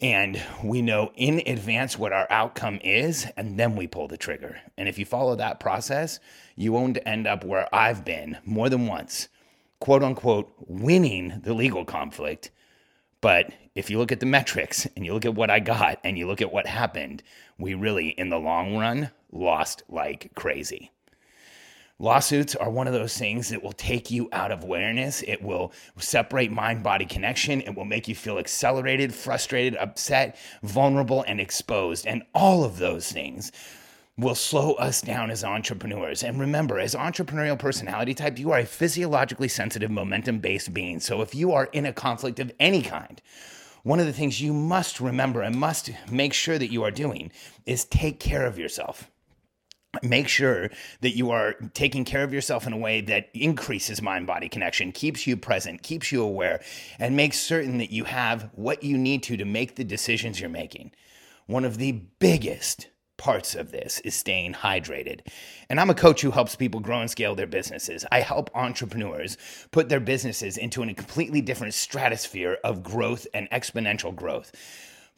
and 0.00 0.40
we 0.62 0.80
know 0.80 1.10
in 1.16 1.42
advance 1.46 1.98
what 1.98 2.12
our 2.12 2.26
outcome 2.30 2.78
is, 2.84 3.26
and 3.36 3.58
then 3.58 3.74
we 3.74 3.86
pull 3.86 4.08
the 4.08 4.16
trigger. 4.16 4.60
And 4.76 4.88
if 4.88 4.98
you 4.98 5.04
follow 5.04 5.34
that 5.36 5.60
process, 5.60 6.20
you 6.54 6.72
won't 6.72 6.98
end 7.04 7.26
up 7.26 7.44
where 7.44 7.72
I've 7.74 8.04
been 8.04 8.38
more 8.44 8.68
than 8.68 8.86
once, 8.86 9.28
quote 9.80 10.02
unquote, 10.02 10.52
winning 10.58 11.40
the 11.42 11.54
legal 11.54 11.84
conflict. 11.84 12.50
But 13.20 13.52
if 13.74 13.90
you 13.90 13.98
look 13.98 14.12
at 14.12 14.20
the 14.20 14.26
metrics 14.26 14.86
and 14.96 15.04
you 15.04 15.12
look 15.12 15.24
at 15.24 15.34
what 15.34 15.50
I 15.50 15.58
got 15.58 15.98
and 16.04 16.16
you 16.16 16.26
look 16.26 16.40
at 16.40 16.52
what 16.52 16.66
happened, 16.66 17.22
we 17.58 17.74
really, 17.74 18.08
in 18.10 18.28
the 18.28 18.38
long 18.38 18.76
run, 18.76 19.10
lost 19.32 19.82
like 19.88 20.30
crazy. 20.34 20.92
Lawsuits 22.00 22.54
are 22.54 22.70
one 22.70 22.86
of 22.86 22.92
those 22.92 23.18
things 23.18 23.48
that 23.48 23.60
will 23.60 23.72
take 23.72 24.08
you 24.08 24.28
out 24.30 24.52
of 24.52 24.62
awareness. 24.62 25.22
It 25.22 25.42
will 25.42 25.72
separate 25.96 26.52
mind 26.52 26.84
body 26.84 27.04
connection. 27.04 27.60
It 27.62 27.74
will 27.74 27.84
make 27.84 28.06
you 28.06 28.14
feel 28.14 28.38
accelerated, 28.38 29.12
frustrated, 29.12 29.74
upset, 29.74 30.38
vulnerable, 30.62 31.24
and 31.26 31.40
exposed. 31.40 32.06
And 32.06 32.22
all 32.36 32.62
of 32.62 32.78
those 32.78 33.10
things 33.10 33.50
will 34.16 34.36
slow 34.36 34.74
us 34.74 35.02
down 35.02 35.32
as 35.32 35.42
entrepreneurs. 35.42 36.22
And 36.22 36.38
remember, 36.38 36.78
as 36.78 36.94
entrepreneurial 36.94 37.58
personality 37.58 38.14
type, 38.14 38.38
you 38.38 38.52
are 38.52 38.60
a 38.60 38.64
physiologically 38.64 39.48
sensitive, 39.48 39.90
momentum 39.90 40.38
based 40.38 40.72
being. 40.72 41.00
So 41.00 41.20
if 41.20 41.34
you 41.34 41.50
are 41.50 41.64
in 41.72 41.84
a 41.84 41.92
conflict 41.92 42.38
of 42.38 42.52
any 42.60 42.82
kind, 42.82 43.20
one 43.82 43.98
of 43.98 44.06
the 44.06 44.12
things 44.12 44.40
you 44.40 44.52
must 44.52 45.00
remember 45.00 45.42
and 45.42 45.56
must 45.56 45.90
make 46.08 46.32
sure 46.32 46.58
that 46.58 46.70
you 46.70 46.84
are 46.84 46.92
doing 46.92 47.32
is 47.66 47.84
take 47.86 48.20
care 48.20 48.46
of 48.46 48.56
yourself 48.56 49.10
make 50.02 50.28
sure 50.28 50.70
that 51.00 51.16
you 51.16 51.30
are 51.30 51.54
taking 51.74 52.04
care 52.04 52.22
of 52.22 52.32
yourself 52.32 52.66
in 52.66 52.72
a 52.72 52.78
way 52.78 53.00
that 53.00 53.28
increases 53.34 54.02
mind 54.02 54.26
body 54.26 54.48
connection, 54.48 54.92
keeps 54.92 55.26
you 55.26 55.36
present, 55.36 55.82
keeps 55.82 56.12
you 56.12 56.22
aware, 56.22 56.60
and 56.98 57.16
makes 57.16 57.40
certain 57.40 57.78
that 57.78 57.90
you 57.90 58.04
have 58.04 58.50
what 58.52 58.82
you 58.82 58.98
need 58.98 59.22
to 59.24 59.36
to 59.36 59.44
make 59.44 59.76
the 59.76 59.84
decisions 59.84 60.40
you're 60.40 60.50
making. 60.50 60.90
One 61.46 61.64
of 61.64 61.78
the 61.78 61.92
biggest 61.92 62.88
parts 63.16 63.54
of 63.54 63.72
this 63.72 64.00
is 64.00 64.14
staying 64.14 64.54
hydrated. 64.54 65.20
And 65.68 65.80
I'm 65.80 65.90
a 65.90 65.94
coach 65.94 66.20
who 66.20 66.30
helps 66.30 66.54
people 66.54 66.80
grow 66.80 67.00
and 67.00 67.10
scale 67.10 67.34
their 67.34 67.46
businesses. 67.46 68.04
I 68.12 68.20
help 68.20 68.50
entrepreneurs 68.54 69.36
put 69.70 69.88
their 69.88 70.00
businesses 70.00 70.56
into 70.56 70.82
a 70.82 70.94
completely 70.94 71.40
different 71.40 71.74
stratosphere 71.74 72.58
of 72.62 72.82
growth 72.82 73.26
and 73.34 73.50
exponential 73.50 74.14
growth. 74.14 74.52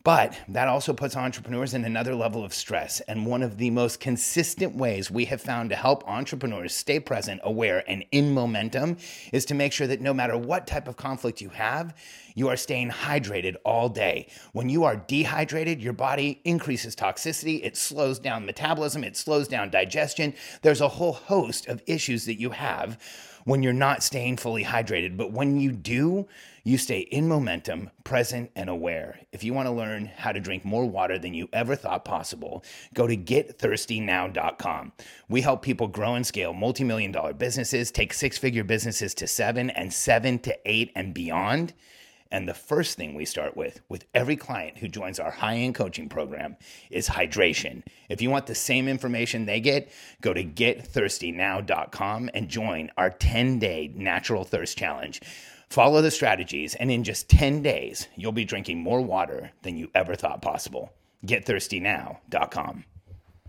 But 0.02 0.38
that 0.49 0.66
also 0.66 0.95
puts 0.95 1.14
entrepreneurs 1.14 1.75
in 1.75 1.85
another 1.85 2.14
level 2.14 2.42
of 2.42 2.54
stress. 2.54 3.00
And 3.00 3.26
one 3.26 3.42
of 3.42 3.59
the 3.59 3.69
most 3.71 4.00
consistent 4.00 4.75
ways 4.75 5.11
we 5.11 5.26
have 5.26 5.42
found 5.42 5.69
to 5.71 5.76
help 5.76 6.09
entrepreneurs 6.09 6.75
stay 6.75 6.99
present, 7.00 7.40
aware, 7.45 7.85
and 7.87 8.04
in 8.11 8.33
momentum 8.33 8.97
is 9.30 9.45
to 9.47 9.54
make 9.54 9.75
sure 9.75 9.87
that 9.87 10.00
no 10.00 10.14
matter 10.14 10.38
what 10.38 10.66
type 10.66 10.88
of 10.88 10.97
conflict 10.97 11.42
you 11.42 11.50
have, 11.50 11.95
you 12.35 12.49
are 12.49 12.57
staying 12.57 12.88
hydrated 12.88 13.57
all 13.62 13.90
day. 13.90 14.28
When 14.52 14.71
you 14.71 14.85
are 14.85 14.97
dehydrated, 14.97 15.83
your 15.83 15.92
body 15.92 16.40
increases 16.45 16.97
toxicity, 16.97 17.62
it 17.62 17.76
slows 17.76 18.19
down 18.19 18.47
metabolism, 18.47 19.04
it 19.04 19.19
slows 19.19 19.49
down 19.49 19.69
digestion. 19.69 20.32
There's 20.63 20.80
a 20.80 20.89
whole 20.89 21.13
host 21.13 21.67
of 21.67 21.82
issues 21.86 22.25
that 22.25 22.41
you 22.41 22.50
have 22.50 22.99
when 23.45 23.63
you're 23.63 23.73
not 23.75 24.02
staying 24.02 24.39
fully 24.39 24.65
hydrated. 24.65 25.19
But 25.19 25.32
when 25.32 25.60
you 25.60 25.73
do, 25.73 26.26
you 26.64 26.78
stay 26.78 27.00
in 27.00 27.28
momentum, 27.28 27.90
present, 28.04 28.50
and 28.54 28.68
aware. 28.68 29.20
If 29.32 29.44
you 29.44 29.54
want 29.54 29.66
to 29.66 29.73
learn 29.73 30.06
how 30.06 30.32
to 30.32 30.40
drink 30.40 30.64
more 30.64 30.86
water 30.86 31.18
than 31.18 31.34
you 31.34 31.49
ever 31.52 31.76
thought 31.76 32.04
possible, 32.04 32.64
go 32.94 33.06
to 33.06 33.16
getthirstynow.com. 33.16 34.92
We 35.28 35.40
help 35.40 35.62
people 35.62 35.88
grow 35.88 36.14
and 36.14 36.26
scale 36.26 36.52
multi 36.52 36.84
million 36.84 37.12
dollar 37.12 37.32
businesses, 37.32 37.90
take 37.90 38.12
six 38.12 38.38
figure 38.38 38.64
businesses 38.64 39.14
to 39.14 39.26
seven 39.26 39.70
and 39.70 39.92
seven 39.92 40.38
to 40.40 40.58
eight 40.66 40.92
and 40.94 41.14
beyond. 41.14 41.73
And 42.32 42.49
the 42.49 42.54
first 42.54 42.96
thing 42.96 43.14
we 43.14 43.25
start 43.25 43.56
with, 43.56 43.80
with 43.88 44.04
every 44.14 44.36
client 44.36 44.78
who 44.78 44.86
joins 44.86 45.18
our 45.18 45.32
high 45.32 45.56
end 45.56 45.75
coaching 45.75 46.08
program, 46.08 46.56
is 46.88 47.08
hydration. 47.08 47.82
If 48.08 48.23
you 48.23 48.30
want 48.30 48.46
the 48.46 48.54
same 48.54 48.86
information 48.86 49.46
they 49.46 49.60
get, 49.60 49.90
go 50.20 50.32
to 50.32 50.44
getthirstynow.com 50.44 52.30
and 52.32 52.49
join 52.49 52.90
our 52.96 53.10
10 53.10 53.58
day 53.58 53.92
natural 53.96 54.44
thirst 54.44 54.78
challenge. 54.78 55.20
Follow 55.71 56.02
the 56.02 56.11
strategies, 56.11 56.75
and 56.75 56.91
in 56.91 57.04
just 57.04 57.28
10 57.28 57.63
days, 57.63 58.09
you'll 58.17 58.33
be 58.33 58.45
drinking 58.45 58.80
more 58.80 59.00
water 59.00 59.52
than 59.63 59.76
you 59.76 59.89
ever 59.95 60.17
thought 60.17 60.43
possible. 60.43 60.93
GetThirstyNow.com. 61.25 62.85